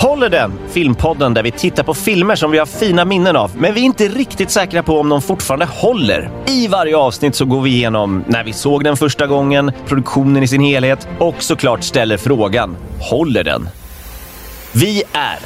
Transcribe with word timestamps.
Håller 0.00 0.28
den? 0.28 0.52
Filmpodden 0.68 1.34
där 1.34 1.42
vi 1.42 1.50
tittar 1.50 1.82
på 1.82 1.94
filmer 1.94 2.36
som 2.36 2.50
vi 2.50 2.58
har 2.58 2.66
fina 2.66 3.04
minnen 3.04 3.36
av, 3.36 3.50
men 3.56 3.74
vi 3.74 3.80
är 3.80 3.84
inte 3.84 4.08
riktigt 4.08 4.50
säkra 4.50 4.82
på 4.82 5.00
om 5.00 5.08
de 5.08 5.22
fortfarande 5.22 5.66
håller. 5.66 6.30
I 6.46 6.68
varje 6.68 6.96
avsnitt 6.96 7.34
så 7.34 7.44
går 7.44 7.62
vi 7.62 7.70
igenom 7.70 8.24
när 8.26 8.44
vi 8.44 8.52
såg 8.52 8.84
den 8.84 8.96
första 8.96 9.26
gången, 9.26 9.72
produktionen 9.86 10.42
i 10.42 10.48
sin 10.48 10.60
helhet 10.60 11.08
och 11.18 11.42
såklart 11.42 11.84
ställer 11.84 12.16
frågan, 12.16 12.76
håller 13.00 13.44
den? 13.44 13.68
Vi 14.72 15.02
är 15.12 15.38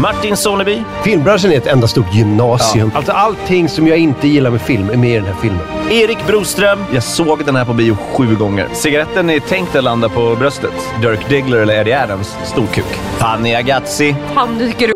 Martin 0.00 0.36
Soneby, 0.36 0.82
Filmbranschen 1.04 1.52
är 1.52 1.56
ett 1.56 1.66
enda 1.66 1.88
stort 1.88 2.14
gymnasium. 2.14 2.90
Alltså 2.94 3.12
allting 3.12 3.68
som 3.68 3.86
jag 3.86 3.98
inte 3.98 4.28
gillar 4.28 4.50
med 4.50 4.60
film 4.60 4.90
är 4.90 4.96
med 4.96 5.10
i 5.10 5.14
den 5.14 5.24
här 5.24 5.34
filmen. 5.40 5.60
Erik 5.90 6.26
Broström, 6.26 6.78
Jag 6.92 7.02
såg 7.02 7.44
den 7.44 7.56
här 7.56 7.64
på 7.64 7.72
bio 7.72 7.96
sju 8.12 8.36
gånger. 8.36 8.68
Cigaretten 8.72 9.30
är 9.30 9.40
tänkt 9.40 9.76
att 9.76 9.84
landa 9.84 10.08
på 10.08 10.36
bröstet. 10.38 10.72
Dirk 11.02 11.28
Diggler 11.28 11.58
eller 11.58 11.74
Eddie 11.80 11.92
Adams, 11.94 12.36
stor 12.44 12.66
kuk. 12.66 12.84
Fanny 13.18 13.54
Agazzi, 13.54 14.16
Han 14.34 14.58
dyker 14.58 14.88
upp. 14.88 14.94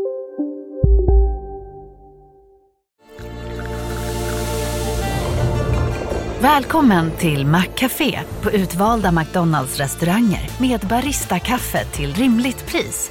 Välkommen 6.40 7.10
till 7.18 7.46
Maccafé 7.46 8.20
på 8.42 8.50
utvalda 8.50 9.12
McDonalds 9.12 9.76
restauranger 9.78 10.50
med 10.60 10.80
Baristakaffe 10.80 11.84
till 11.84 12.14
rimligt 12.14 12.66
pris. 12.66 13.10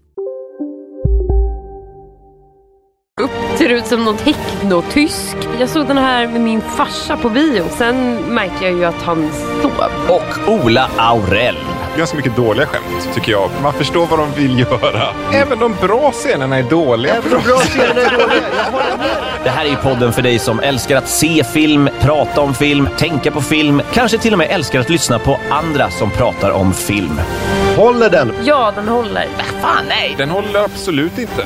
Ser 3.61 3.69
ut 3.69 3.87
som 3.87 4.03
någon 4.03 4.17
technotysk. 4.17 5.37
Jag 5.59 5.69
såg 5.69 5.87
den 5.87 5.97
här 5.97 6.27
med 6.27 6.41
min 6.41 6.61
farsa 6.61 7.17
på 7.17 7.29
bio. 7.29 7.63
Sen 7.77 8.15
märkte 8.15 8.65
jag 8.65 8.73
ju 8.73 8.85
att 8.85 9.01
han 9.01 9.31
sov. 9.61 9.71
och 10.07 10.53
Ola 10.53 10.89
Aurell. 10.97 11.57
ganska 11.97 12.17
mycket 12.17 12.35
dåliga 12.35 12.65
skämt, 12.65 13.09
tycker 13.13 13.31
jag. 13.31 13.49
Man 13.63 13.73
förstår 13.73 14.05
vad 14.05 14.19
de 14.19 14.31
vill 14.31 14.59
göra. 14.59 15.07
Även 15.33 15.59
de 15.59 15.75
bra 15.81 16.11
scenerna 16.11 16.57
är 16.57 16.63
dåliga. 16.63 17.15
Även 17.15 17.31
de 17.31 17.43
bra 17.47 17.57
scenerna 17.57 18.01
är 18.01 18.11
dåliga. 18.11 18.43
Det 19.43 19.49
här 19.49 19.65
är 19.65 19.69
ju 19.69 19.75
podden 19.75 20.13
för 20.13 20.21
dig 20.21 20.39
som 20.39 20.59
älskar 20.59 20.97
att 20.97 21.09
se 21.09 21.43
film, 21.43 21.89
prata 21.99 22.41
om 22.41 22.53
film, 22.53 22.89
tänka 22.97 23.31
på 23.31 23.41
film, 23.41 23.81
kanske 23.93 24.17
till 24.17 24.33
och 24.33 24.37
med 24.37 24.47
älskar 24.49 24.79
att 24.79 24.89
lyssna 24.89 25.19
på 25.19 25.39
andra 25.49 25.89
som 25.89 26.11
pratar 26.11 26.51
om 26.51 26.73
film. 26.73 27.21
Håller 27.77 28.09
den? 28.09 28.33
Ja, 28.43 28.71
den 28.75 28.87
håller. 28.87 29.27
Fan 29.61 29.85
nej! 29.87 30.15
Den 30.17 30.29
håller 30.29 30.63
absolut 30.63 31.19
inte. 31.19 31.45